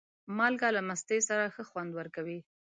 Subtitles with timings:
[0.37, 2.39] مالګه له مستې سره ښه خوند ورکوي.